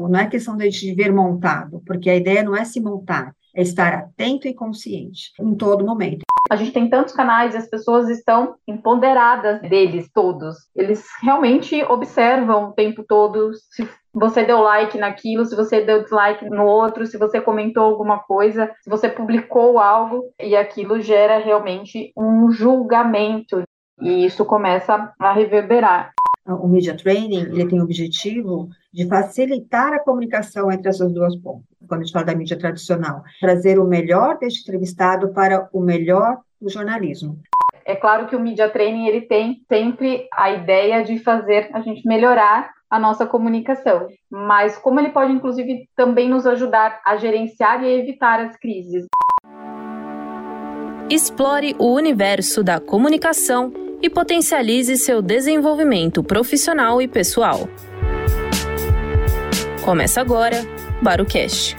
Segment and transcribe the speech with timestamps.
[0.00, 3.62] Não é questão de gente ver montado, porque a ideia não é se montar, é
[3.62, 6.22] estar atento e consciente em todo momento.
[6.50, 10.56] A gente tem tantos canais e as pessoas estão empoderadas deles todos.
[10.74, 16.48] Eles realmente observam o tempo todo se você deu like naquilo, se você deu dislike
[16.48, 22.12] no outro, se você comentou alguma coisa, se você publicou algo, e aquilo gera realmente
[22.16, 23.62] um julgamento.
[24.00, 26.12] E isso começa a reverberar.
[26.46, 31.64] O Media Training ele tem o objetivo de facilitar a comunicação entre essas duas pontas.
[31.86, 36.38] Quando a gente fala da mídia tradicional, trazer o melhor deste entrevistado para o melhor
[36.60, 37.38] do jornalismo.
[37.84, 42.06] É claro que o Media Training ele tem sempre a ideia de fazer a gente
[42.06, 48.00] melhorar a nossa comunicação, mas como ele pode inclusive também nos ajudar a gerenciar e
[48.00, 49.06] evitar as crises.
[51.10, 57.60] Explore o universo da comunicação e potencialize seu desenvolvimento profissional e pessoal.
[59.88, 60.68] Começa agora,
[61.00, 61.74] Barucast.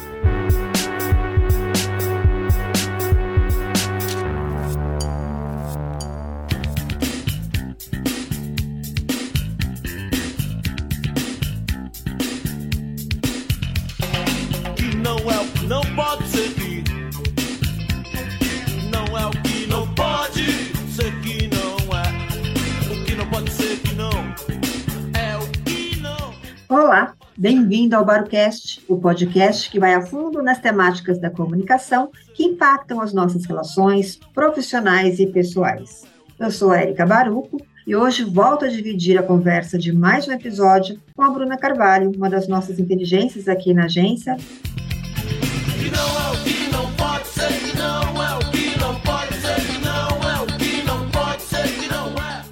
[27.39, 32.99] Bem-vindo ao Barucast, o podcast que vai a fundo nas temáticas da comunicação que impactam
[32.99, 36.03] as nossas relações profissionais e pessoais.
[36.37, 40.33] Eu sou a Erika Baruco e hoje volto a dividir a conversa de mais um
[40.33, 44.35] episódio com a Bruna Carvalho, uma das nossas inteligências aqui na agência.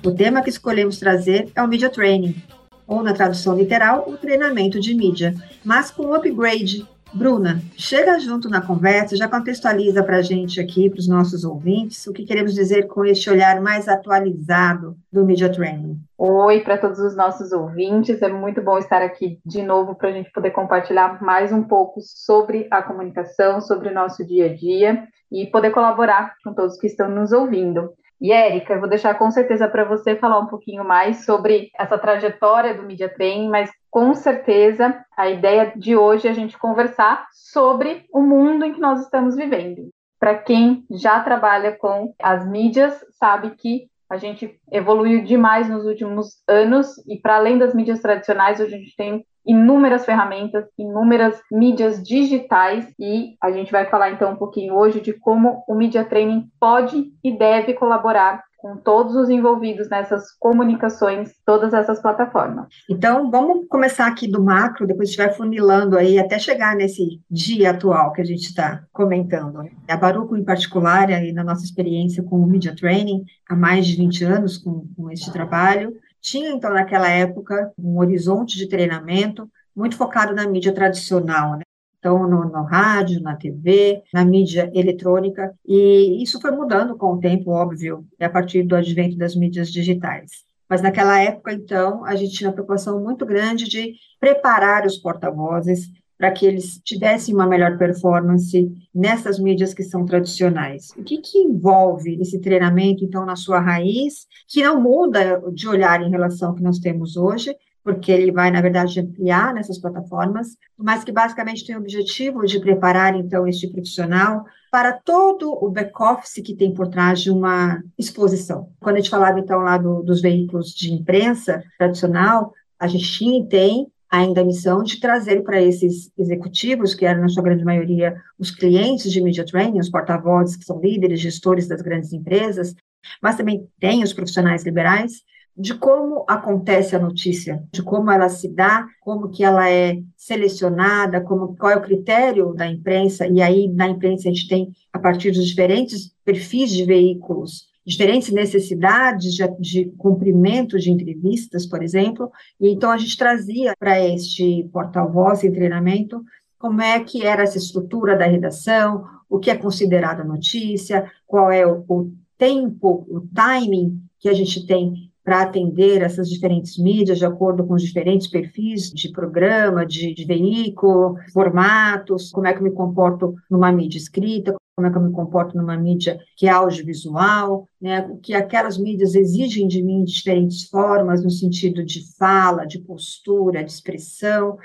[0.01, 2.41] O tema que escolhemos trazer é o Media Training,
[2.87, 6.87] ou na tradução literal, o treinamento de mídia, mas com upgrade.
[7.13, 12.05] Bruna, chega junto na conversa, já contextualiza para a gente aqui, para os nossos ouvintes,
[12.05, 15.97] o que queremos dizer com este olhar mais atualizado do Media Training.
[16.17, 20.11] Oi para todos os nossos ouvintes, é muito bom estar aqui de novo para a
[20.11, 25.03] gente poder compartilhar mais um pouco sobre a comunicação, sobre o nosso dia a dia
[25.31, 27.93] e poder colaborar com todos que estão nos ouvindo.
[28.19, 31.97] E Érica, eu vou deixar com certeza para você falar um pouquinho mais sobre essa
[31.97, 37.27] trajetória do Media Training, mas com certeza a ideia de hoje é a gente conversar
[37.31, 39.89] sobre o mundo em que nós estamos vivendo.
[40.19, 46.41] Para quem já trabalha com as mídias, sabe que a gente evoluiu demais nos últimos
[46.47, 52.03] anos e para além das mídias tradicionais, hoje a gente tem inúmeras ferramentas, inúmeras mídias
[52.03, 56.49] digitais e a gente vai falar então um pouquinho hoje de como o Media Training
[56.59, 62.67] pode e deve colaborar com todos os envolvidos nessas comunicações, todas essas plataformas.
[62.89, 67.21] Então, vamos começar aqui do macro, depois a gente vai funilando aí até chegar nesse
[67.29, 69.59] dia atual que a gente está comentando.
[69.87, 73.95] A Baruco, em particular, aí na nossa experiência com o Media Training, há mais de
[73.95, 79.95] 20 anos com, com este trabalho, tinha, então, naquela época, um horizonte de treinamento muito
[79.95, 81.61] focado na mídia tradicional, né?
[81.99, 87.19] Então, no, no, rádio, na TV, na mídia eletrônica, e isso foi mudando com o
[87.19, 90.45] tempo, óbvio, a partir do advento das mídias digitais.
[90.69, 95.89] Mas naquela época, então, a gente tinha uma preocupação muito grande de preparar os porta-vozes
[96.17, 100.89] para que eles tivessem uma melhor performance nessas mídias que são tradicionais.
[100.97, 106.01] O que, que envolve esse treinamento, então, na sua raiz, que não muda de olhar
[106.01, 107.55] em relação ao que nós temos hoje,
[107.87, 112.59] porque ele vai, na verdade, ampliar nessas plataformas, mas que basicamente tem o objetivo de
[112.59, 118.73] preparar, então, este profissional para todo o back-office que tem por trás de uma exposição.
[118.81, 123.39] Quando a gente falava, então, lá do, dos veículos de imprensa tradicional, a gente tinha
[123.39, 127.63] e tem ainda a missão de trazer para esses executivos, que eram na sua grande
[127.63, 132.75] maioria os clientes de media training, os porta-vozes que são líderes, gestores das grandes empresas,
[133.21, 135.21] mas também tem os profissionais liberais,
[135.57, 141.19] de como acontece a notícia, de como ela se dá, como que ela é selecionada,
[141.21, 144.99] como qual é o critério da imprensa, e aí na imprensa a gente tem, a
[144.99, 152.29] partir dos diferentes perfis de veículos, diferentes necessidades de, de cumprimento de entrevistas, por exemplo,
[152.59, 156.21] e então a gente trazia para este portal-voz em treinamento
[156.59, 161.65] como é que era essa estrutura da redação, o que é considerado notícia, qual é
[161.65, 167.25] o, o tempo, o timing que a gente tem para atender essas diferentes mídias, de
[167.25, 172.63] acordo com os diferentes perfis de programa, de, de veículo, formatos, como é que eu
[172.63, 176.49] me comporto numa mídia escrita, como é que eu me comporto numa mídia que é
[176.51, 182.15] audiovisual, né, o que aquelas mídias exigem de mim de diferentes formas, no sentido de
[182.15, 184.57] fala, de postura, de expressão.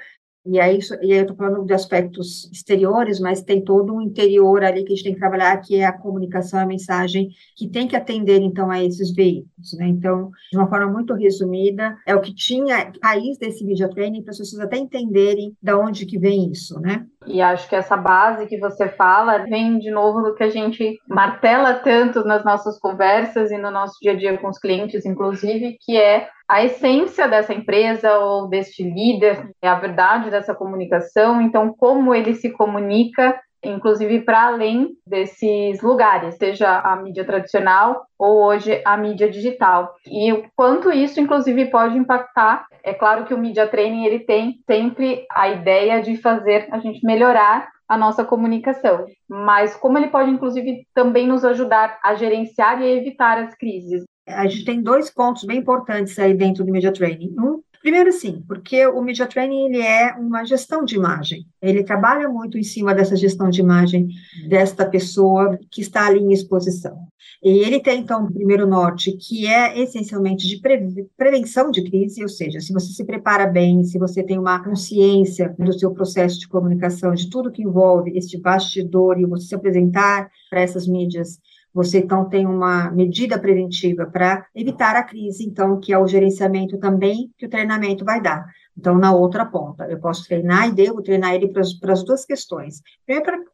[0.45, 4.65] E aí, e aí eu estou falando de aspectos exteriores, mas tem todo um interior
[4.65, 7.87] ali que a gente tem que trabalhar, que é a comunicação, a mensagem, que tem
[7.87, 9.87] que atender, então, a esses veículos, né?
[9.87, 14.33] Então, de uma forma muito resumida, é o que tinha raiz desse media training, para
[14.33, 17.07] as pessoas até entenderem de onde que vem isso, né?
[17.27, 20.99] E acho que essa base que você fala vem de novo do que a gente
[21.09, 25.77] martela tanto nas nossas conversas e no nosso dia a dia com os clientes, inclusive,
[25.81, 31.75] que é a essência dessa empresa ou deste líder, é a verdade dessa comunicação, então
[31.75, 38.81] como ele se comunica, inclusive para além desses lugares, seja a mídia tradicional ou hoje
[38.85, 39.95] a mídia digital.
[40.07, 44.59] E o quanto isso inclusive pode impactar, é claro que o media training ele tem
[44.67, 50.31] sempre a ideia de fazer a gente melhorar a nossa comunicação, mas como ele pode
[50.31, 55.45] inclusive também nos ajudar a gerenciar e evitar as crises a gente tem dois pontos
[55.45, 57.35] bem importantes aí dentro do Media Training.
[57.39, 61.47] Um, primeiro, sim, porque o Media Training ele é uma gestão de imagem.
[61.61, 64.09] Ele trabalha muito em cima dessa gestão de imagem
[64.49, 66.97] desta pessoa que está ali em exposição.
[67.43, 72.23] E ele tem, então, o primeiro norte, que é essencialmente de pre prevenção de crise,
[72.23, 76.39] ou seja, se você se prepara bem, se você tem uma consciência do seu processo
[76.39, 81.41] de comunicação, de tudo que envolve este bastidor e você se apresentar para essas mídias
[81.73, 86.79] você então tem uma medida preventiva para evitar a crise, então, que é o gerenciamento
[86.79, 88.45] também que o treinamento vai dar.
[88.77, 92.83] Então, na outra ponta, eu posso treinar e devo treinar ele para, as duas questões.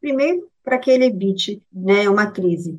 [0.00, 2.78] Primeiro, para que ele evite né, uma crise.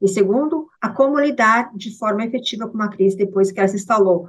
[0.00, 3.76] E segundo, a como lidar de forma efetiva com uma crise depois que ela se
[3.76, 4.26] instalou.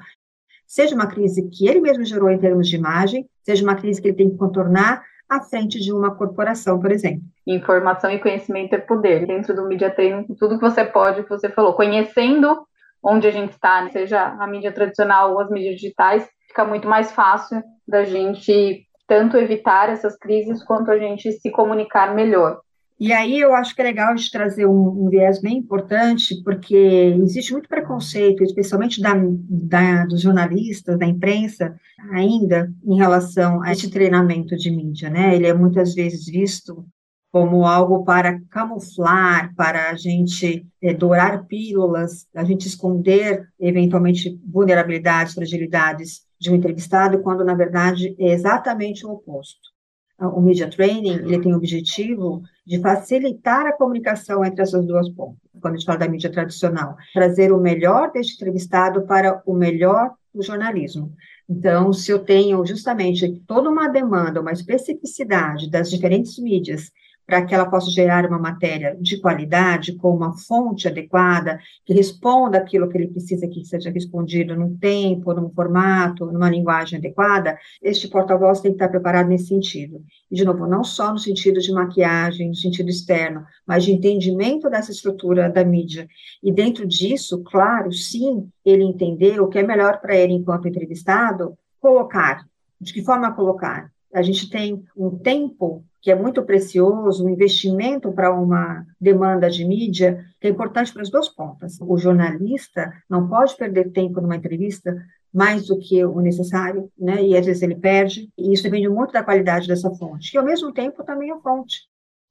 [0.66, 4.08] Seja uma crise que ele mesmo gerou em termos de imagem, seja uma crise que
[4.08, 7.22] ele tem que contornar, à frente de uma corporação, por exemplo.
[7.50, 9.26] Informação e conhecimento é poder.
[9.26, 12.60] Dentro do Media Training, tudo que você pode, que você falou, conhecendo
[13.04, 13.90] onde a gente está, né?
[13.90, 19.36] seja a mídia tradicional ou as mídias digitais, fica muito mais fácil da gente tanto
[19.38, 22.60] evitar essas crises quanto a gente se comunicar melhor.
[23.00, 27.16] E aí eu acho que é legal de trazer um, um viés bem importante, porque
[27.24, 31.74] existe muito preconceito, especialmente da, da, dos jornalistas, da imprensa,
[32.12, 35.34] ainda em relação a esse treinamento de mídia, né?
[35.34, 36.86] Ele é muitas vezes visto
[37.32, 45.34] como algo para camuflar, para a gente é, dourar pílulas, a gente esconder eventualmente vulnerabilidades,
[45.34, 49.70] fragilidades de um entrevistado, quando na verdade é exatamente o oposto
[50.28, 55.40] o media training, ele tem o objetivo de facilitar a comunicação entre essas duas pontas,
[55.62, 60.12] quando a gente fala da mídia tradicional, trazer o melhor deste entrevistado para o melhor
[60.34, 61.14] do jornalismo.
[61.50, 66.92] Então, se eu tenho justamente toda uma demanda, uma especificidade das diferentes mídias
[67.30, 72.58] para que ela possa gerar uma matéria de qualidade, com uma fonte adequada, que responda
[72.58, 78.08] aquilo que ele precisa que seja respondido num tempo, num formato, numa linguagem adequada, este
[78.08, 80.04] porta-voz tem que estar preparado nesse sentido.
[80.32, 84.68] E, de novo, não só no sentido de maquiagem, no sentido externo, mas de entendimento
[84.68, 86.08] dessa estrutura da mídia.
[86.42, 91.56] E dentro disso, claro, sim, ele entender o que é melhor para ele enquanto entrevistado,
[91.80, 92.44] colocar.
[92.82, 93.92] De que forma colocar?
[94.12, 99.66] A gente tem um tempo que é muito precioso, um investimento para uma demanda de
[99.66, 101.78] mídia, que é importante para as duas pontas.
[101.82, 104.96] O jornalista não pode perder tempo numa entrevista
[105.34, 107.24] mais do que o necessário, né?
[107.24, 110.46] E às vezes ele perde, e isso depende muito da qualidade dessa fonte, que ao
[110.46, 111.90] mesmo tempo também é fonte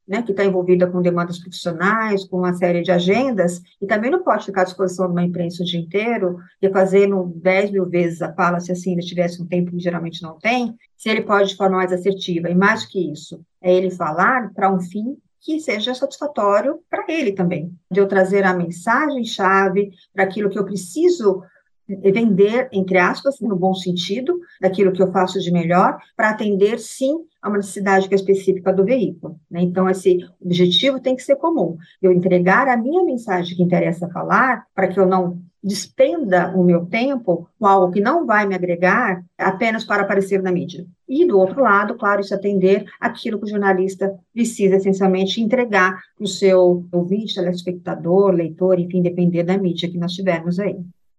[0.08, 4.22] né, que está envolvida com demandas profissionais, com uma série de agendas, e também não
[4.22, 8.22] pode ficar à disposição de uma imprensa o dia inteiro, e fazendo 10 mil vezes
[8.22, 11.50] a fala, se assim ele tivesse um tempo que geralmente não tem, se ele pode
[11.50, 12.48] de forma mais assertiva.
[12.48, 17.32] E mais que isso, é ele falar para um fim que seja satisfatório para ele
[17.32, 21.42] também, de eu trazer a mensagem-chave para aquilo que eu preciso
[21.88, 27.24] vender, entre aspas, no bom sentido, daquilo que eu faço de melhor, para atender, sim,
[27.48, 29.36] a uma necessidade que é específica do veículo.
[29.50, 29.62] Né?
[29.62, 31.76] Então, esse objetivo tem que ser comum.
[32.00, 36.86] Eu entregar a minha mensagem que interessa falar, para que eu não despenda o meu
[36.86, 40.86] tempo com algo que não vai me agregar apenas para aparecer na mídia.
[41.08, 46.24] E, do outro lado, claro, isso atender aquilo que o jornalista precisa essencialmente entregar para
[46.24, 50.76] o seu ouvinte, telespectador, leitor, enfim, depender da mídia que nós tivermos aí.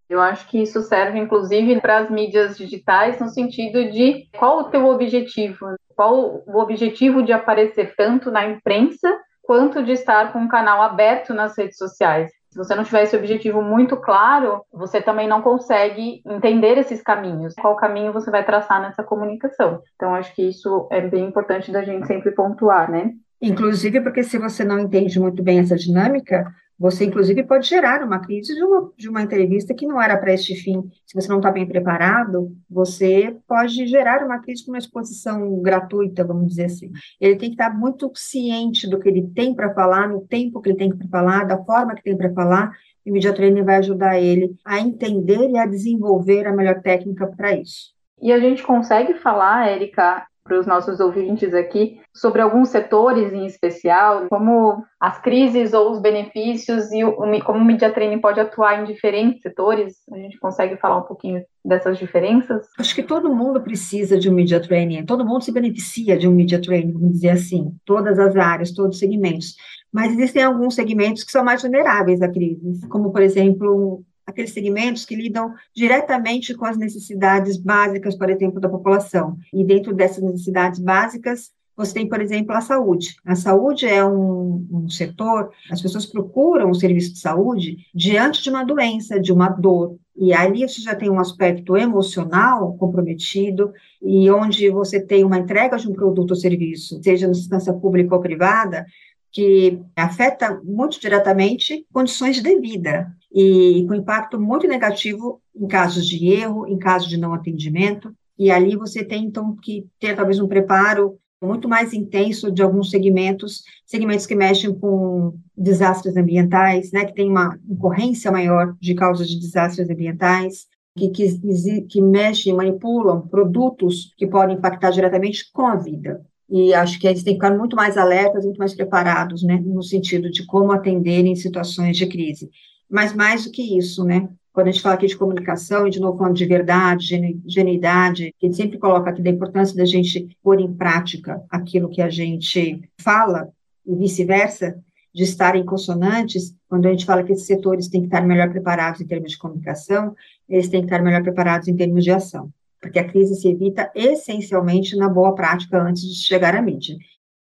[0.10, 4.64] Eu acho que isso serve, inclusive, para as mídias digitais, no sentido de qual o
[4.64, 10.48] teu objetivo, qual o objetivo de aparecer tanto na imprensa quanto de estar com um
[10.48, 12.32] canal aberto nas redes sociais.
[12.50, 17.54] Se você não tiver esse objetivo muito claro, você também não consegue entender esses caminhos.
[17.56, 19.82] Qual caminho você vai traçar nessa comunicação?
[19.96, 23.12] Então, acho que isso é bem importante da gente sempre pontuar, né?
[23.42, 28.20] Inclusive, porque se você não entende muito bem essa dinâmica, Você, inclusive, pode gerar uma
[28.20, 30.90] crise de uma, de uma entrevista que não era para este fim.
[31.06, 36.24] Se você não está bem preparado, você pode gerar uma crise com uma exposição gratuita,
[36.24, 36.90] vamos dizer assim.
[37.20, 40.70] Ele tem que estar muito ciente do que ele tem para falar, no tempo que
[40.70, 42.72] ele tem para falar, da forma que tem para falar,
[43.06, 47.28] e o Media Training vai ajudar ele a entender e a desenvolver a melhor técnica
[47.28, 47.94] para isso.
[48.22, 53.46] E a gente consegue falar, Érica, para os nossos ouvintes aqui sobre alguns setores em
[53.46, 57.02] especial, como as crises ou os benefícios e
[57.46, 59.98] como o media training pode atuar em diferentes setores.
[60.12, 62.68] A gente consegue falar um pouquinho dessas diferenças?
[62.78, 66.32] Acho que todo mundo precisa de um media training, todo mundo se beneficia de um
[66.32, 69.56] media training, vamos dizer assim, todas as áreas, todos os segmentos.
[69.94, 75.06] Mas existem alguns segmentos que são mais vulneráveis à crise, como, por exemplo, aqueles segmentos
[75.06, 79.38] que lidam diretamente com as necessidades básicas, por exemplo, da população.
[79.54, 83.16] E dentro dessas necessidades básicas, você tem, por exemplo, a saúde.
[83.26, 88.50] A saúde é um, um, setor, as pessoas procuram o serviço de saúde diante de
[88.50, 89.96] uma doença, de uma dor.
[90.14, 93.72] E ali você já tem um aspecto emocional comprometido,
[94.02, 98.14] e onde você tem uma entrega de um produto ou serviço, seja na instância pública
[98.14, 98.86] ou privada,
[99.32, 106.28] que afeta muito diretamente condições de vida e com impacto muito negativo em casos de
[106.28, 110.48] erro, em casos de não atendimento, e ali você tem então que ter talvez um
[110.48, 117.14] preparo muito mais intenso de alguns segmentos, segmentos que mexem com desastres ambientais, né, que
[117.14, 120.68] tem uma ocorrência maior de causas de desastres ambientais,
[120.98, 127.00] que, que, que mexem, manipulam produtos que podem impactar diretamente com a vida e acho
[127.00, 130.46] que eles têm que ficar muito mais alertas, muito mais preparados, né, no sentido de
[130.46, 132.50] como atender em situações de crise.
[132.90, 136.00] Mas mais do que isso, né, quando a gente fala aqui de comunicação, e de
[136.00, 140.74] novo falando de verdade, genuidade, que sempre coloca aqui da importância da gente pôr em
[140.74, 143.50] prática aquilo que a gente fala,
[143.86, 144.78] e vice-versa,
[145.14, 149.02] de estarem consonantes, quando a gente fala que esses setores têm que estar melhor preparados
[149.02, 150.16] em termos de comunicação,
[150.48, 153.92] eles têm que estar melhor preparados em termos de ação porque a crise se evita
[153.94, 156.98] essencialmente na boa prática antes de chegar à mídia.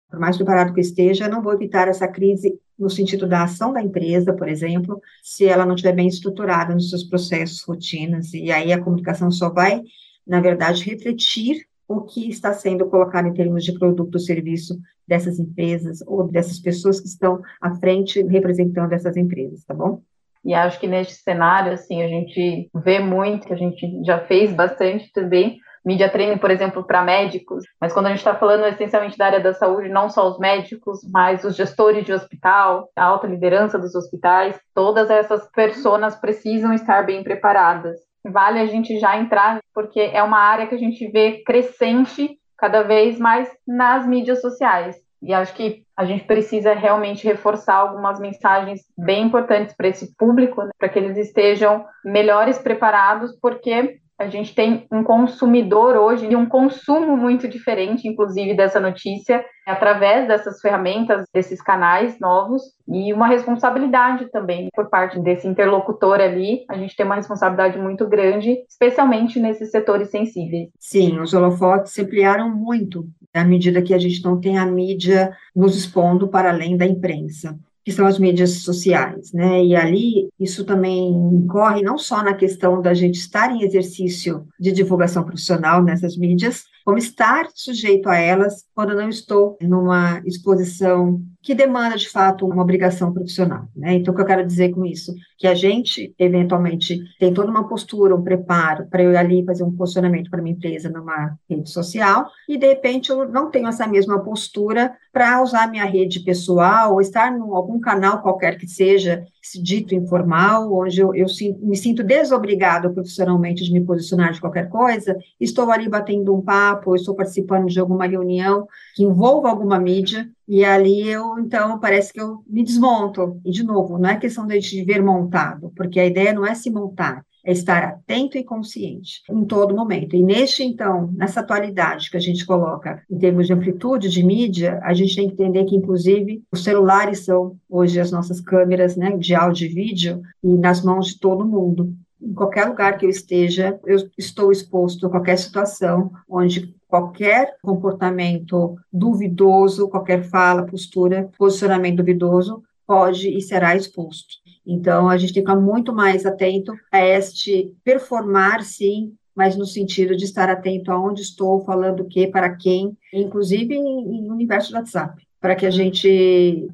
[0.09, 3.81] Por mais preparado que esteja, não vou evitar essa crise no sentido da ação da
[3.81, 8.73] empresa, por exemplo, se ela não estiver bem estruturada nos seus processos, rotinas, e aí
[8.73, 9.81] a comunicação só vai,
[10.27, 15.39] na verdade, refletir o que está sendo colocado em termos de produto ou serviço dessas
[15.39, 20.01] empresas ou dessas pessoas que estão à frente representando essas empresas, tá bom?
[20.43, 24.53] E acho que neste cenário, assim, a gente vê muito, que a gente já fez
[24.53, 29.17] bastante também, mídia training, por exemplo, para médicos, mas quando a gente está falando essencialmente
[29.17, 33.27] da área da saúde, não só os médicos, mas os gestores de hospital, a alta
[33.27, 37.99] liderança dos hospitais, todas essas pessoas precisam estar bem preparadas.
[38.23, 42.81] Vale a gente já entrar, porque é uma área que a gente vê crescente cada
[42.81, 44.95] vez mais nas mídias sociais.
[45.21, 50.63] E acho que a gente precisa realmente reforçar algumas mensagens bem importantes para esse público,
[50.63, 56.35] né, para que eles estejam melhores preparados, porque a gente tem um consumidor hoje e
[56.35, 63.27] um consumo muito diferente, inclusive, dessa notícia, através dessas ferramentas, desses canais novos, e uma
[63.27, 66.63] responsabilidade também por parte desse interlocutor ali.
[66.69, 70.69] A gente tem uma responsabilidade muito grande, especialmente nesses setores sensíveis.
[70.79, 75.35] Sim, os holofotes se ampliaram muito à medida que a gente não tem a mídia
[75.53, 79.63] nos expondo para além da imprensa que são as mídias sociais, né?
[79.63, 84.71] E ali isso também corre não só na questão da gente estar em exercício de
[84.71, 91.55] divulgação profissional nessas mídias, como estar sujeito a elas quando não estou numa exposição que
[91.55, 93.67] demanda, de fato, uma obrigação profissional.
[93.75, 93.95] Né?
[93.95, 95.13] Então, o que eu quero dizer com isso?
[95.37, 99.63] Que a gente, eventualmente, tem toda uma postura, um preparo para eu ir ali fazer
[99.63, 103.87] um posicionamento para minha empresa numa rede social, e, de repente, eu não tenho essa
[103.87, 109.23] mesma postura para usar minha rede pessoal ou estar em algum canal qualquer que seja,
[109.53, 111.27] dito informal, onde eu, eu
[111.61, 116.95] me sinto desobrigado profissionalmente de me posicionar de qualquer coisa, estou ali batendo um papo,
[116.95, 122.21] estou participando de alguma reunião que envolva alguma mídia, e ali eu, então, parece que
[122.21, 123.39] eu me desmonto.
[123.43, 126.69] E, de novo, não é questão de ver montado, porque a ideia não é se
[126.69, 130.15] montar, é estar atento e consciente em todo momento.
[130.15, 134.79] E neste, então, nessa atualidade que a gente coloca em termos de amplitude de mídia,
[134.83, 139.15] a gente tem que entender que, inclusive, os celulares são hoje as nossas câmeras né,
[139.15, 141.93] de áudio e vídeo e nas mãos de todo mundo.
[142.19, 148.75] Em qualquer lugar que eu esteja, eu estou exposto a qualquer situação onde qualquer comportamento
[148.91, 154.35] duvidoso, qualquer fala, postura, posicionamento duvidoso pode e será exposto.
[154.65, 159.65] Então, a gente tem que ficar muito mais atento a este performar, sim, mas no
[159.65, 164.77] sentido de estar atento aonde estou, falando o que, para quem, inclusive em universo do
[164.77, 166.07] WhatsApp para que a gente.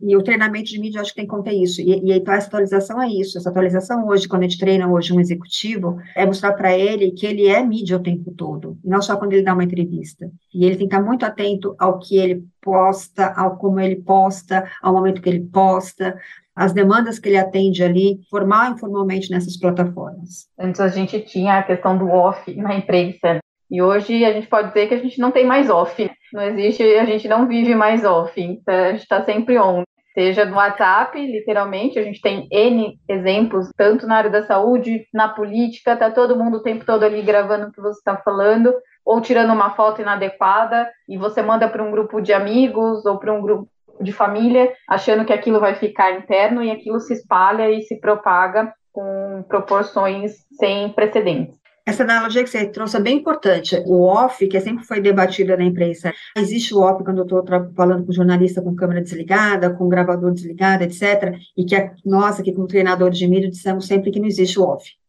[0.02, 1.82] E o treinamento de mídia, acho que tem que conter isso.
[1.82, 3.38] E, e então, essa atualização é isso.
[3.38, 7.26] Essa atualização hoje, quando a gente treina hoje um executivo, é mostrar para ele que
[7.26, 10.32] ele é mídia o tempo todo, e não só quando ele dá uma entrevista.
[10.54, 14.66] E ele tem que estar muito atento ao que ele posta, ao como ele posta,
[14.82, 16.18] ao momento que ele posta,
[16.56, 20.48] as demandas que ele atende ali, formal e informalmente nessas plataformas.
[20.58, 24.70] Antes a gente tinha a questão do off na imprensa, e hoje a gente pode
[24.70, 26.10] dizer que a gente não tem mais off.
[26.34, 28.40] Não existe, a gente não vive mais off.
[28.42, 29.84] Então a gente está sempre on.
[30.14, 35.30] Seja no WhatsApp, literalmente, a gente tem N exemplos, tanto na área da saúde, na
[35.30, 38.74] política, tá todo mundo o tempo todo ali gravando o que você está falando,
[39.06, 43.32] ou tirando uma foto inadequada, e você manda para um grupo de amigos ou para
[43.32, 43.70] um grupo
[44.02, 48.74] de família, achando que aquilo vai ficar interno, e aquilo se espalha e se propaga
[48.92, 51.61] com proporções sem precedentes.
[51.86, 53.82] Essa analogia que você trouxe é bem importante.
[53.88, 57.44] O off, que sempre foi debatido na imprensa, existe o off quando eu estou
[57.76, 61.36] falando com jornalista com câmera desligada, com gravador desligado, etc.
[61.58, 65.01] E que nós, aqui como treinadores de mídia, dissemos sempre que não existe o off.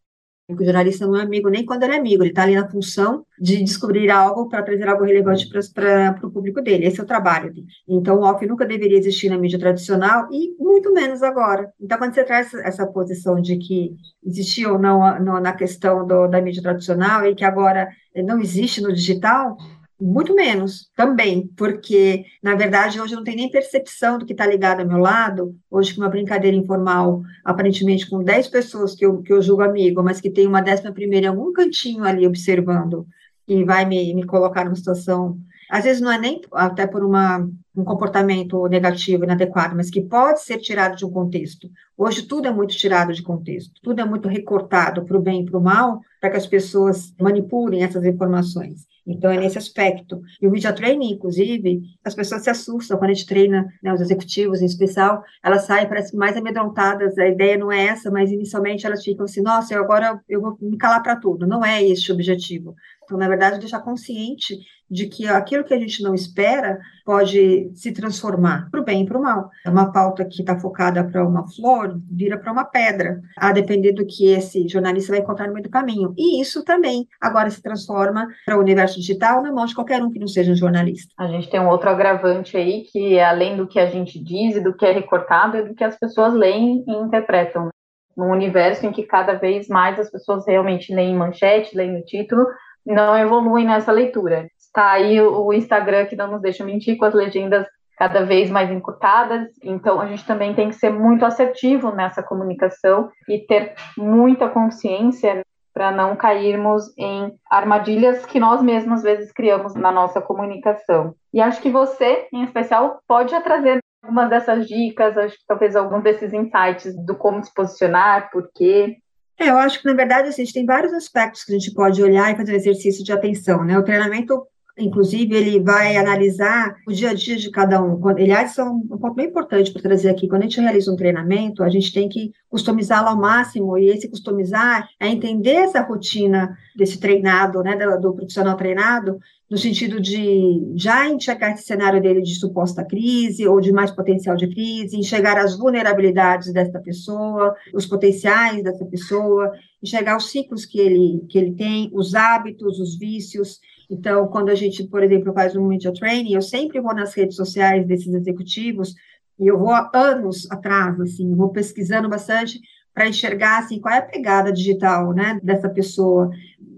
[0.60, 3.24] O jornalista não é amigo nem quando ele é amigo, ele está ali na função
[3.38, 6.86] de descobrir algo para trazer algo relevante para o público dele.
[6.86, 7.66] Esse é o trabalho dele.
[7.88, 11.72] Então, o off nunca deveria existir na mídia tradicional e muito menos agora.
[11.80, 13.94] Então, quando você traz essa posição de que
[14.24, 15.00] existia ou não
[15.40, 17.88] na questão do, da mídia tradicional e que agora
[18.24, 19.56] não existe no digital,
[20.02, 24.44] muito menos também, porque, na verdade, hoje eu não tenho nem percepção do que está
[24.44, 25.56] ligado ao meu lado.
[25.70, 30.02] Hoje, com uma brincadeira informal, aparentemente com 10 pessoas que eu, que eu julgo amigo,
[30.02, 33.06] mas que tem uma décima primeira em algum cantinho ali observando,
[33.46, 35.38] e vai me, me colocar numa situação.
[35.70, 40.42] Às vezes não é nem até por uma, um comportamento negativo, inadequado, mas que pode
[40.42, 41.70] ser tirado de um contexto.
[41.96, 45.44] Hoje tudo é muito tirado de contexto, tudo é muito recortado para o bem e
[45.44, 48.86] para o mal, para que as pessoas manipulem essas informações.
[49.06, 50.20] Então, é nesse aspecto.
[50.40, 54.00] E o media training, inclusive, as pessoas se assustam quando a gente treina, né, os
[54.00, 58.86] executivos em especial, elas saem, parece mais amedrontadas, a ideia não é essa, mas inicialmente
[58.86, 61.46] elas ficam assim, nossa, eu agora eu vou me calar para tudo.
[61.46, 62.74] Não é este o objetivo.
[63.04, 64.58] Então, na verdade, deixar consciente
[64.92, 69.06] de que aquilo que a gente não espera pode se transformar para o bem e
[69.06, 69.48] para o mal.
[69.64, 73.92] É uma pauta que está focada para uma flor, vira para uma pedra, a depender
[73.92, 76.14] do que esse jornalista vai encontrar no meio do caminho.
[76.16, 80.10] E isso também agora se transforma para o universo digital na mão de qualquer um
[80.10, 81.12] que não seja um jornalista.
[81.18, 84.56] A gente tem um outro agravante aí, que é além do que a gente diz
[84.56, 87.70] e do que é recortado, é do que as pessoas leem e interpretam.
[88.14, 92.46] Num universo em que cada vez mais as pessoas realmente leem manchete, leem o título,
[92.84, 94.48] não evoluem nessa leitura.
[94.72, 97.66] Está aí o Instagram que não nos deixa mentir com as legendas
[97.98, 103.10] cada vez mais encurtadas, então a gente também tem que ser muito assertivo nessa comunicação
[103.28, 105.42] e ter muita consciência
[105.74, 111.14] para não cairmos em armadilhas que nós mesmos às vezes criamos na nossa comunicação.
[111.32, 116.02] E acho que você, em especial, pode trazer algumas dessas dicas, acho que talvez alguns
[116.02, 118.96] desses insights do como se posicionar, por quê.
[119.38, 121.72] É, eu acho que, na verdade, assim, a gente tem vários aspectos que a gente
[121.74, 123.78] pode olhar e fazer um exercício de atenção, né?
[123.78, 124.46] O treinamento
[124.78, 128.06] Inclusive, ele vai analisar o dia a dia de cada um.
[128.08, 130.26] Aliás, é um, ponto bem importante para trazer aqui.
[130.26, 134.08] Quando a gente realiza um treinamento, a gente tem que customizá-lo ao máximo, e esse
[134.08, 139.18] customizar é entender essa rotina desse treinado, né, do, do profissional treinado,
[139.52, 144.34] no sentido de já enxergar esse cenário dele de suposta crise ou de mais potencial
[144.34, 150.80] de crise, enxergar as vulnerabilidades dessa pessoa, os potenciais dessa pessoa, enxergar os ciclos que
[150.80, 153.60] ele, que ele tem, os hábitos, os vícios.
[153.92, 157.36] Então, quando a gente, por exemplo, faz um media training, eu sempre vou nas redes
[157.36, 158.94] sociais desses executivos
[159.38, 162.58] e eu vou há anos atrás, assim, vou pesquisando bastante
[162.94, 166.30] para enxergar assim qual é a pegada digital, né, dessa pessoa.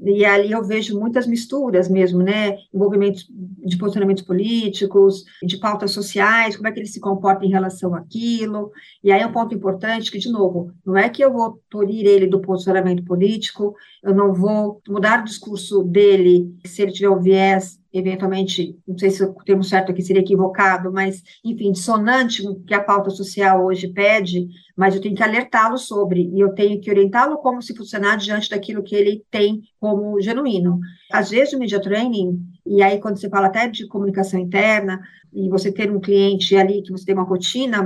[0.04, 6.56] E ali eu vejo muitas misturas mesmo, né, envolvimentos de posicionamentos políticos, de pautas sociais,
[6.56, 8.70] como é que ele se comporta em relação àquilo.
[9.02, 12.06] E aí é um ponto importante que de novo, não é que eu vou tolir
[12.06, 17.20] ele do posicionamento político, eu não vou mudar o discurso dele se ele tiver o
[17.20, 22.74] viés eventualmente, não sei se o termo certo aqui seria equivocado, mas, enfim, dissonante que
[22.74, 26.90] a pauta social hoje pede, mas eu tenho que alertá-lo sobre, e eu tenho que
[26.90, 30.80] orientá-lo como se funcionar diante daquilo que ele tem como genuíno.
[31.12, 35.00] Às vezes, o media training, e aí quando você fala até de comunicação interna,
[35.32, 37.82] e você ter um cliente ali que você tem uma rotina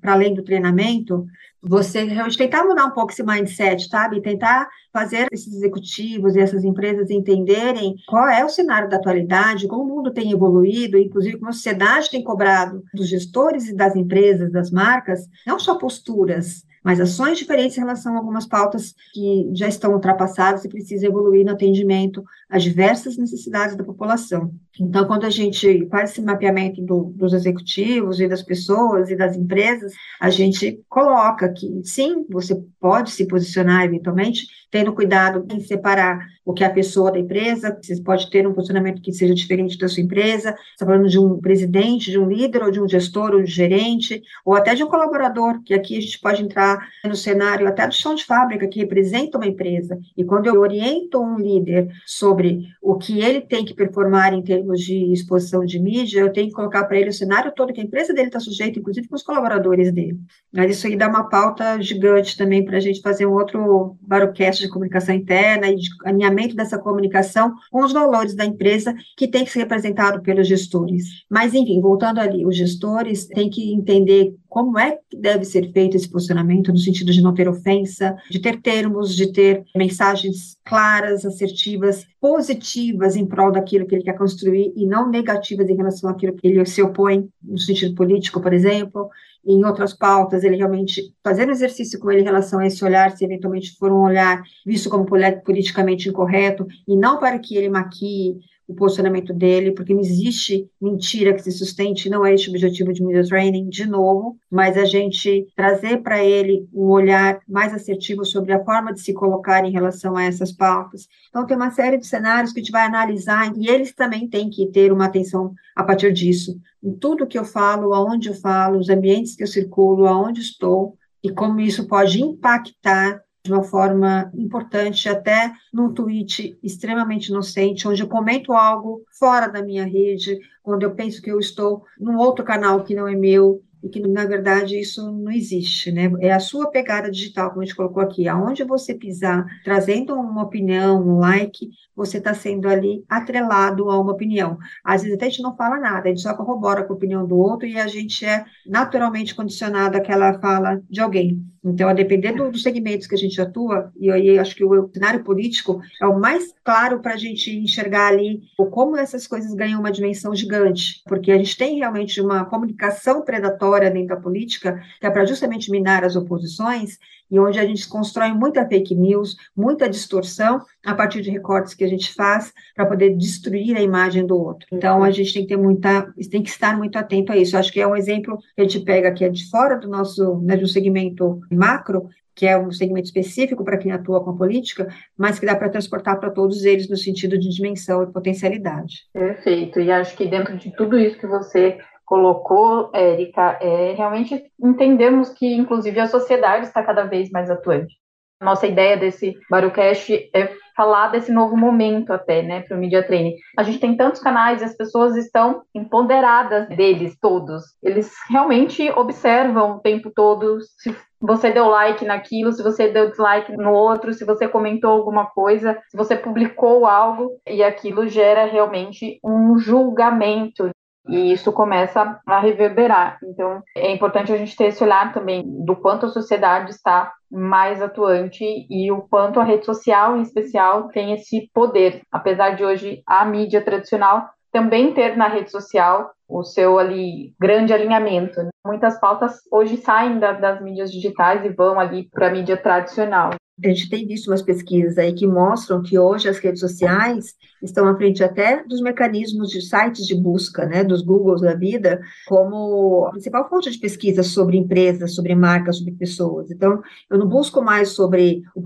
[0.00, 1.26] para além do treinamento,
[1.68, 4.22] você realmente tentar mudar um pouco esse mindset, sabe?
[4.22, 9.82] Tentar fazer esses executivos e essas empresas entenderem qual é o cenário da atualidade, como
[9.82, 14.52] o mundo tem evoluído, inclusive como a sociedade tem cobrado dos gestores e das empresas,
[14.52, 19.66] das marcas, não só posturas, mas ações diferentes em relação a algumas pautas que já
[19.66, 24.54] estão ultrapassadas e precisam evoluir no atendimento às diversas necessidades da população.
[24.80, 29.36] Então, quando a gente faz esse mapeamento do, dos executivos e das pessoas e das
[29.36, 36.26] empresas, a gente coloca que, sim, você pode se posicionar eventualmente, tendo cuidado em separar
[36.44, 39.76] o que é a pessoa da empresa, você pode ter um posicionamento que seja diferente
[39.78, 42.88] da sua empresa, você está falando de um presidente, de um líder, ou de um
[42.88, 46.42] gestor, ou de um gerente, ou até de um colaborador, que aqui a gente pode
[46.42, 50.60] entrar no cenário até do chão de fábrica, que representa uma empresa, e quando eu
[50.60, 55.78] oriento um líder sobre o que ele tem que performar em termos de exposição de
[55.78, 58.40] mídia, eu tenho que colocar para ele o cenário todo que a empresa dele está
[58.40, 60.18] sujeita, inclusive com os colaboradores dele.
[60.52, 64.62] Mas isso aí dá uma pauta gigante também para a gente fazer um outro barocast
[64.62, 69.44] de comunicação interna e de alinhamento dessa comunicação com os valores da empresa que tem
[69.44, 71.04] que ser representado pelos gestores.
[71.30, 75.98] Mas, enfim, voltando ali, os gestores têm que entender como é que deve ser feito
[75.98, 81.26] esse posicionamento no sentido de não ter ofensa, de ter termos, de ter mensagens claras,
[81.26, 86.32] assertivas, positivas em prol daquilo que ele quer construir e não negativas em relação àquilo
[86.32, 89.10] que ele se opõe, no sentido político, por exemplo,
[89.46, 93.14] em outras pautas, ele realmente fazer um exercício com ele em relação a esse olhar,
[93.14, 98.38] se eventualmente for um olhar visto como politicamente incorreto, e não para que ele maquie
[98.68, 102.92] o posicionamento dele, porque não existe mentira que se sustente, não é esse o objetivo
[102.92, 108.24] de media training, de novo, mas a gente trazer para ele um olhar mais assertivo
[108.24, 111.06] sobre a forma de se colocar em relação a essas pautas.
[111.28, 114.50] Então, tem uma série de cenários que a gente vai analisar, e eles também têm
[114.50, 116.58] que ter uma atenção a partir disso.
[116.82, 120.96] Em tudo que eu falo, aonde eu falo, os ambientes que eu circulo, aonde estou,
[121.22, 128.02] e como isso pode impactar de uma forma importante, até num tweet extremamente inocente, onde
[128.02, 132.44] eu comento algo fora da minha rede, onde eu penso que eu estou num outro
[132.44, 136.10] canal que não é meu, e que, na verdade, isso não existe, né?
[136.20, 140.42] É a sua pegada digital, como a gente colocou aqui, aonde você pisar, trazendo uma
[140.42, 144.58] opinião, um like, você está sendo ali atrelado a uma opinião.
[144.84, 147.26] Às vezes até a gente não fala nada, a gente só corrobora com a opinião
[147.26, 151.44] do outro e a gente é naturalmente condicionado àquela fala de alguém.
[151.66, 154.88] Então, a depender do, dos segmentos que a gente atua, e aí acho que o
[154.92, 159.80] cenário político é o mais claro para a gente enxergar ali como essas coisas ganham
[159.80, 165.06] uma dimensão gigante, porque a gente tem realmente uma comunicação predatória dentro da política, que
[165.06, 166.98] é para justamente minar as oposições,
[167.30, 171.84] e onde a gente constrói muita fake news, muita distorção a partir de recortes que
[171.84, 174.66] a gente faz para poder destruir a imagem do outro.
[174.72, 177.56] Então a gente tem que ter muita, tem que estar muito atento a isso.
[177.56, 180.40] Acho que é um exemplo que a gente pega que é de fora do nosso,
[180.40, 184.86] né, do segmento macro, que é um segmento específico para quem atua com a política,
[185.16, 189.06] mas que dá para transportar para todos eles no sentido de dimensão e potencialidade.
[189.12, 189.80] Perfeito.
[189.80, 195.54] E acho que dentro de tudo isso que você colocou, Érica, é realmente entendemos que,
[195.54, 197.94] inclusive, a sociedade está cada vez mais atuante.
[198.40, 203.34] Nossa ideia desse Barucast é falar desse novo momento até, né, para o Media Training.
[203.56, 207.62] A gente tem tantos canais e as pessoas estão empoderadas deles todos.
[207.82, 213.56] Eles realmente observam o tempo todo se você deu like naquilo, se você deu dislike
[213.56, 219.18] no outro, se você comentou alguma coisa, se você publicou algo, e aquilo gera realmente
[219.24, 220.68] um julgamento
[221.08, 223.18] e isso começa a reverberar.
[223.22, 227.82] Então, é importante a gente ter esse olhar também do quanto a sociedade está mais
[227.82, 232.02] atuante e o quanto a rede social, em especial, tem esse poder.
[232.10, 237.72] Apesar de hoje a mídia tradicional também ter na rede social o seu ali grande
[237.72, 238.40] alinhamento.
[238.64, 243.30] Muitas pautas hoje saem da, das mídias digitais e vão ali para a mídia tradicional.
[243.64, 247.88] A gente tem visto umas pesquisas aí que mostram que hoje as redes sociais estão
[247.88, 253.06] à frente até dos mecanismos de sites de busca, né, dos Googles da vida, como
[253.06, 256.50] a principal fonte de pesquisa sobre empresas, sobre marcas, sobre pessoas.
[256.50, 258.60] Então, eu não busco mais sobre o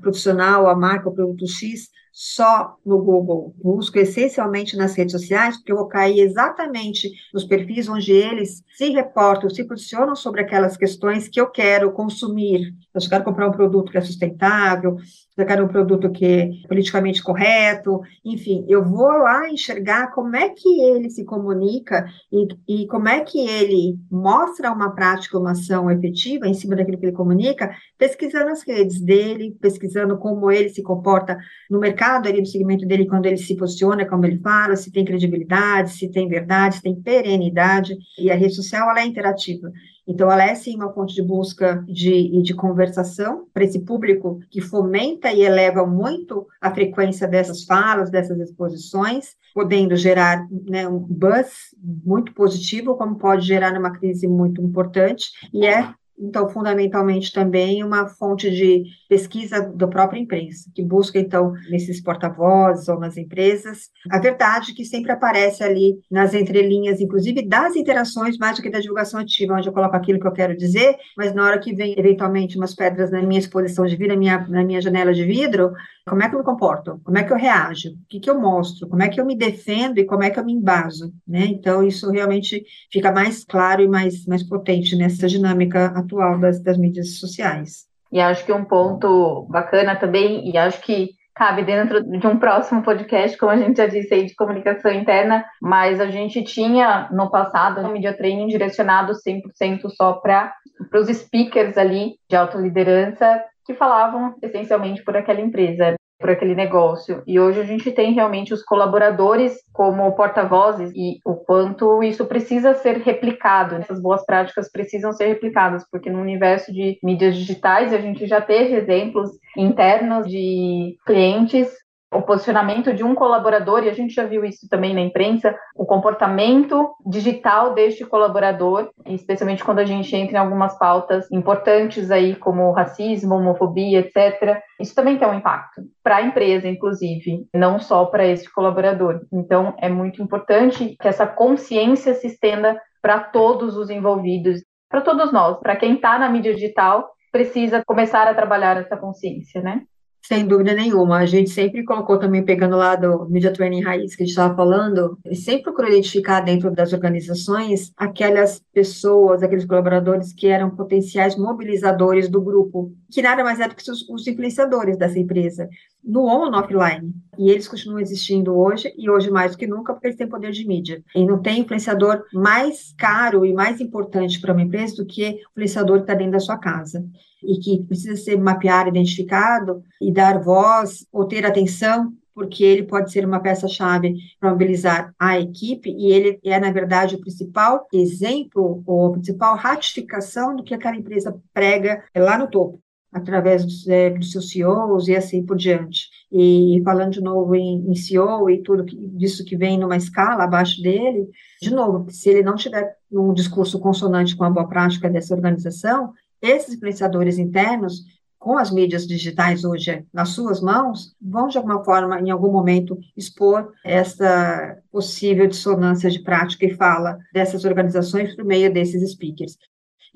[0.00, 5.70] profissional, a marca, o produto X, só no Google, busco essencialmente nas redes sociais, porque
[5.70, 11.28] eu vou cair exatamente nos perfis onde eles se reportam, se posicionam sobre aquelas questões
[11.28, 12.72] que eu quero consumir.
[12.94, 14.96] Eu quero comprar um produto que é sustentável,
[15.36, 20.48] eu quero um produto que é politicamente correto, enfim, eu vou lá enxergar como é
[20.48, 25.90] que ele se comunica e, e como é que ele mostra uma prática, uma ação
[25.90, 30.82] efetiva em cima daquilo que ele comunica, pesquisando as redes dele, pesquisando como ele se
[30.82, 31.36] comporta
[31.70, 35.04] no mercado, ali no segmento dele, quando ele se posiciona, como ele fala, se tem
[35.04, 39.70] credibilidade, se tem verdade, se tem perenidade, e a rede social, ela é interativa.
[40.06, 44.60] Então, ela é sim uma fonte de busca de, de conversação para esse público que
[44.60, 51.74] fomenta e eleva muito a frequência dessas falas, dessas exposições, podendo gerar né, um buzz
[51.82, 58.08] muito positivo, como pode gerar numa crise muito importante, e é então, fundamentalmente também uma
[58.08, 64.18] fonte de pesquisa da própria imprensa, que busca, então, nesses porta-vozes ou nas empresas, a
[64.18, 69.20] verdade que sempre aparece ali nas entrelinhas, inclusive das interações, mais do que da divulgação
[69.20, 72.56] ativa, onde eu coloco aquilo que eu quero dizer, mas na hora que vem, eventualmente,
[72.56, 75.72] umas pedras na minha exposição de vidro, na minha, na minha janela de vidro,
[76.08, 77.00] como é que eu me comporto?
[77.04, 77.90] Como é que eu reajo?
[77.90, 78.88] O que, que eu mostro?
[78.88, 81.12] Como é que eu me defendo e como é que eu me embaso?
[81.26, 81.46] Né?
[81.46, 86.78] Então, isso realmente fica mais claro e mais, mais potente nessa dinâmica atual das, das
[86.78, 87.86] mídias sociais.
[88.12, 92.82] E acho que um ponto bacana também, e acho que cabe dentro de um próximo
[92.82, 97.30] podcast, como a gente já disse aí, de comunicação interna, mas a gente tinha no
[97.30, 100.54] passado um media training direcionado 100% só para
[100.94, 107.22] os speakers ali de alta liderança que falavam essencialmente por aquela empresa, por aquele negócio.
[107.26, 112.74] E hoje a gente tem realmente os colaboradores como porta-vozes e o quanto isso precisa
[112.74, 117.98] ser replicado, essas boas práticas precisam ser replicadas, porque no universo de mídias digitais a
[117.98, 121.68] gente já teve exemplos internos de clientes
[122.12, 125.84] o posicionamento de um colaborador, e a gente já viu isso também na imprensa, o
[125.84, 132.70] comportamento digital deste colaborador, especialmente quando a gente entra em algumas pautas importantes aí, como
[132.72, 134.60] racismo, homofobia, etc.
[134.80, 139.20] Isso também tem um impacto para a empresa, inclusive, não só para este colaborador.
[139.32, 145.32] Então, é muito importante que essa consciência se estenda para todos os envolvidos, para todos
[145.32, 149.82] nós, para quem está na mídia digital, precisa começar a trabalhar essa consciência, né?
[150.26, 151.18] Sem dúvida nenhuma.
[151.18, 154.56] A gente sempre colocou também, pegando lá do Media Training Raiz que a gente estava
[154.56, 162.28] falando, sempre procurou identificar dentro das organizações aquelas pessoas, aqueles colaboradores que eram potenciais mobilizadores
[162.28, 165.68] do grupo, que nada mais é do que os, os influenciadores dessa empresa,
[166.02, 167.14] no on ou offline.
[167.38, 170.50] E eles continuam existindo hoje, e hoje mais do que nunca, porque eles têm poder
[170.50, 171.04] de mídia.
[171.14, 175.50] E não tem influenciador mais caro e mais importante para uma empresa do que o
[175.52, 177.04] influenciador que está dentro da sua casa
[177.42, 183.10] e que precisa ser mapeado, identificado e dar voz ou ter atenção, porque ele pode
[183.10, 188.82] ser uma peça-chave para mobilizar a equipe e ele é, na verdade, o principal exemplo
[188.86, 192.80] ou a principal ratificação do que aquela empresa prega lá no topo
[193.16, 196.08] através dos, é, dos, seus CEOs e assim por diante.
[196.30, 200.44] E falando de novo em, em CEO e tudo que, disso que vem numa escala
[200.44, 201.26] abaixo dele,
[201.62, 206.12] de novo, se ele não tiver um discurso consonante com a boa prática dessa organização,
[206.40, 208.04] esses influenciadores internos,
[208.38, 212.96] com as mídias digitais hoje nas suas mãos, vão de alguma forma, em algum momento,
[213.16, 219.56] expor essa possível dissonância de prática e fala dessas organizações por meio desses speakers.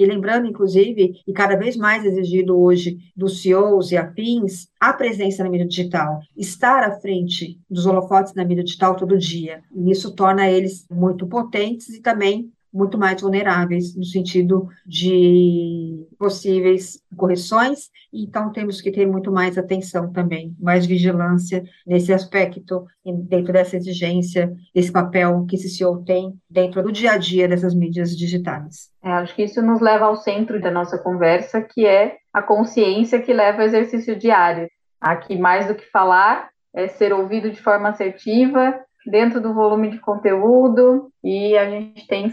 [0.00, 5.44] E lembrando, inclusive, e cada vez mais exigido hoje dos CEOs e afins, a presença
[5.44, 9.60] na mídia digital, estar à frente dos holofotes na mídia digital todo dia.
[9.74, 17.00] E isso torna eles muito potentes e também muito mais vulneráveis no sentido de possíveis
[17.16, 23.76] correções, então temos que ter muito mais atenção também, mais vigilância nesse aspecto, dentro dessa
[23.76, 28.90] exigência, desse papel que esse CEO tem dentro do dia a dia dessas mídias digitais.
[29.02, 33.20] É, acho que isso nos leva ao centro da nossa conversa, que é a consciência
[33.20, 34.68] que leva ao exercício diário.
[35.00, 39.98] Aqui, mais do que falar, é ser ouvido de forma assertiva, dentro do volume de
[39.98, 42.30] conteúdo e a gente tem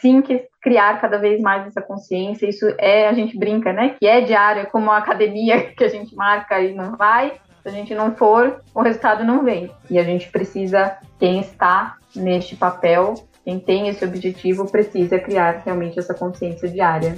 [0.00, 2.48] sim que criar cada vez mais essa consciência.
[2.48, 3.96] Isso é, a gente brinca, né?
[3.98, 7.34] Que é diário, é como a academia que a gente marca e não vai.
[7.62, 9.70] Se a gente não for, o resultado não vem.
[9.90, 15.98] E a gente precisa, quem está neste papel, quem tem esse objetivo, precisa criar realmente
[15.98, 17.14] essa consciência diária.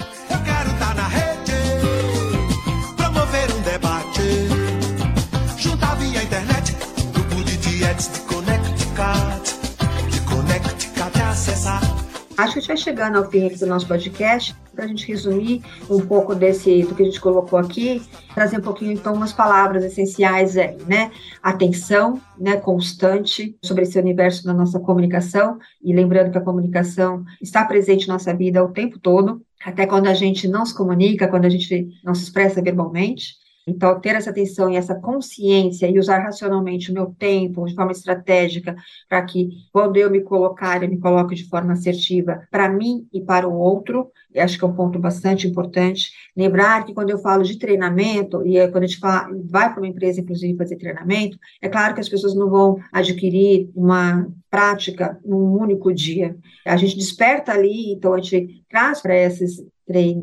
[12.53, 15.62] Acho que a gente vai chegando ao fim do nosso podcast, para a gente resumir
[15.88, 18.03] um pouco desse do que a gente colocou aqui,
[18.35, 21.11] trazer um pouquinho então umas palavras essenciais aí, né?
[21.43, 27.65] Atenção, né, constante sobre esse universo da nossa comunicação e lembrando que a comunicação está
[27.65, 31.47] presente na nossa vida o tempo todo, até quando a gente não se comunica, quando
[31.47, 33.41] a gente não se expressa verbalmente.
[33.66, 37.92] Então, ter essa atenção e essa consciência e usar racionalmente o meu tempo de forma
[37.92, 38.75] estratégica
[39.09, 43.20] para que, quando eu me colocar, eu me coloque de forma assertiva para mim e
[43.20, 46.11] para o outro, eu acho que é um ponto bastante importante.
[46.37, 49.81] Lembrar que quando eu falo de treinamento, e é quando a gente fala, vai para
[49.81, 55.18] uma empresa, inclusive, fazer treinamento, é claro que as pessoas não vão adquirir uma prática
[55.25, 56.37] num único dia.
[56.66, 59.62] A gente desperta ali, então a gente traz para esses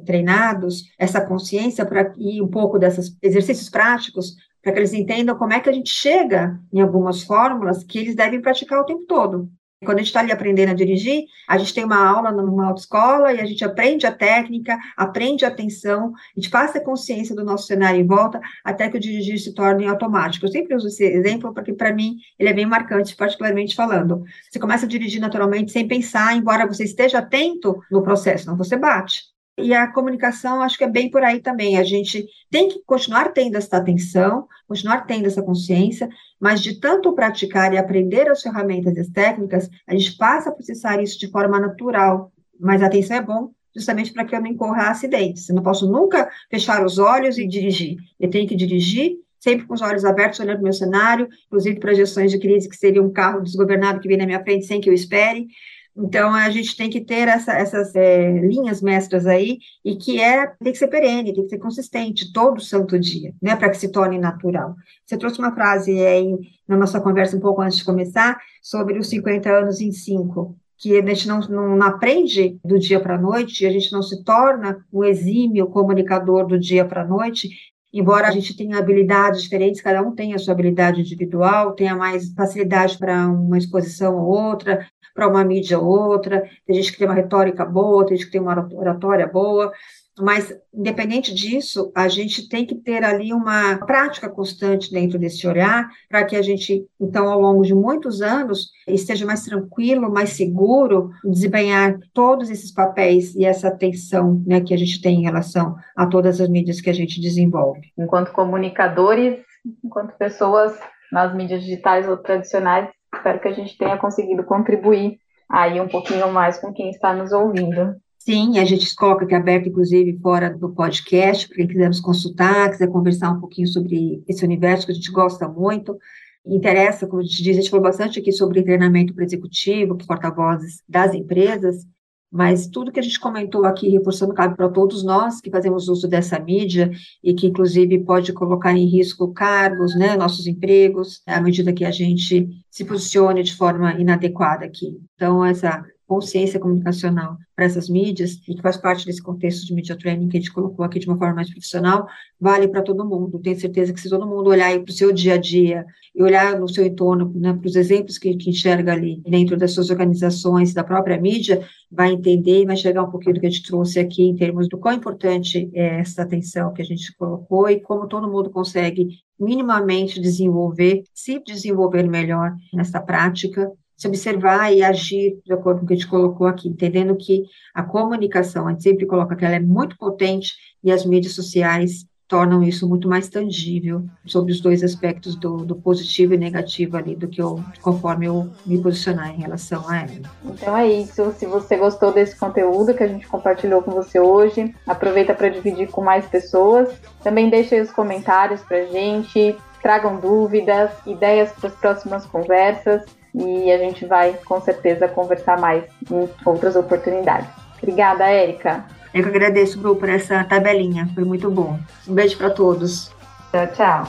[0.06, 5.54] treinados essa consciência para e um pouco desses exercícios práticos para que eles entendam como
[5.54, 9.50] é que a gente chega em algumas fórmulas que eles devem praticar o tempo todo.
[9.86, 13.32] Quando a gente está ali aprendendo a dirigir, a gente tem uma aula numa autoescola
[13.32, 17.46] e a gente aprende a técnica, aprende a atenção, a gente passa a consciência do
[17.46, 20.46] nosso cenário em volta até que o dirigir se torne automático.
[20.46, 24.22] Eu sempre uso esse exemplo porque, para mim, ele é bem marcante, particularmente falando.
[24.52, 28.76] Você começa a dirigir naturalmente sem pensar, embora você esteja atento no processo, não você
[28.76, 29.29] bate.
[29.62, 31.78] E a comunicação, acho que é bem por aí também.
[31.78, 37.14] A gente tem que continuar tendo essa atenção, continuar tendo essa consciência, mas de tanto
[37.14, 41.30] praticar e aprender as ferramentas e as técnicas, a gente passa a processar isso de
[41.30, 42.32] forma natural.
[42.60, 45.48] Mas a atenção é bom justamente para que eu não incorra acidentes.
[45.48, 47.98] Eu não posso nunca fechar os olhos e dirigir.
[48.20, 51.80] Eu tenho que dirigir sempre com os olhos abertos, olhando para o meu cenário, inclusive
[51.80, 54.82] para gestões de crise, que seria um carro desgovernado que vem na minha frente sem
[54.82, 55.48] que eu espere.
[55.96, 60.48] Então, a gente tem que ter essa, essas é, linhas mestras aí, e que é,
[60.62, 63.92] tem que ser perene, tem que ser consistente, todo santo dia, né, para que se
[63.92, 64.76] torne natural.
[65.06, 69.10] Você trouxe uma frase aí na nossa conversa um pouco antes de começar, sobre os
[69.10, 73.66] 50 anos em 5, que a gente não, não aprende do dia para a noite,
[73.66, 77.50] a gente não se torna um exímio comunicador do dia para a noite,
[77.92, 82.32] Embora a gente tenha habilidades diferentes, cada um tem a sua habilidade individual, tenha mais
[82.34, 84.88] facilidade para uma exposição ou outra,
[85.20, 88.32] para uma mídia ou outra, tem gente que tem uma retórica boa, tem gente que
[88.32, 89.70] tem uma oratória boa,
[90.18, 95.90] mas, independente disso, a gente tem que ter ali uma prática constante dentro desse olhar,
[96.10, 101.12] para que a gente, então, ao longo de muitos anos, esteja mais tranquilo, mais seguro,
[101.24, 106.06] desempenhar todos esses papéis e essa atenção né, que a gente tem em relação a
[106.06, 107.92] todas as mídias que a gente desenvolve.
[107.98, 109.38] Enquanto comunicadores,
[109.84, 110.78] enquanto pessoas
[111.12, 115.20] nas mídias digitais ou tradicionais, espero que a gente tenha conseguido contribuir
[115.50, 117.96] aí um pouquinho mais com quem está nos ouvindo.
[118.18, 122.70] Sim, a gente coloca aqui aberto, inclusive, fora do podcast, para quem quiser nos consultar,
[122.70, 125.98] quiser conversar um pouquinho sobre esse universo que a gente gosta muito.
[126.46, 130.84] Interessa, como a gente diz, a gente falou bastante aqui sobre treinamento para executivo, porta-vozes
[130.88, 131.86] das empresas,
[132.32, 136.08] mas tudo que a gente comentou aqui, reforçando, cabe para todos nós que fazemos uso
[136.08, 136.92] dessa mídia
[137.24, 141.92] e que, inclusive, pode colocar em risco cargos, né, nossos empregos, à medida que a
[141.92, 144.98] gente se posicione de forma inadequada aqui.
[145.16, 149.96] Então, essa consciência comunicacional para essas mídias, e que faz parte desse contexto de media
[149.96, 152.08] training que a gente colocou aqui de uma forma mais profissional,
[152.42, 153.38] vale para todo mundo.
[153.38, 156.60] Tenho certeza que se todo mundo olhar para o seu dia a dia e olhar
[156.60, 160.74] no seu entorno, né, para os exemplos que, que enxerga ali dentro das suas organizações,
[160.74, 164.00] da própria mídia, vai entender e vai chegar um pouquinho do que a gente trouxe
[164.00, 168.08] aqui em termos do quão importante é essa atenção que a gente colocou e como
[168.08, 175.52] todo mundo consegue minimamente desenvolver, se desenvolver melhor nessa prática se observar e agir de
[175.52, 177.44] acordo com o que a gente colocou aqui, entendendo que
[177.76, 182.08] a comunicação, a gente sempre coloca que ela é muito potente e as mídias sociais
[182.26, 187.14] tornam isso muito mais tangível sobre os dois aspectos do, do, positivo e negativo ali,
[187.14, 190.32] do que eu, conforme eu me posicionar em relação a ela.
[190.46, 191.34] Então é isso.
[191.34, 195.90] Se você gostou desse conteúdo que a gente compartilhou com você hoje, aproveita para dividir
[195.90, 196.88] com mais pessoas.
[197.22, 203.72] Também deixe aí os comentários para gente, tragam dúvidas, ideias para as próximas conversas e
[203.72, 207.50] a gente vai com certeza conversar mais em outras oportunidades.
[207.82, 208.86] Obrigada, Érica.
[209.14, 211.80] Eu que agradeço, Bru, por essa tabelinha, foi muito bom.
[212.08, 213.12] Um beijo para todos.
[213.52, 214.08] Tchau, tchau.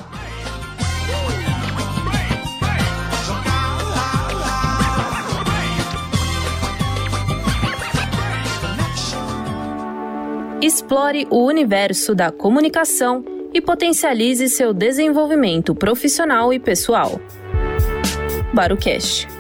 [10.63, 17.19] Explore o universo da comunicação e potencialize seu desenvolvimento profissional e pessoal.
[18.55, 19.40] Barucast.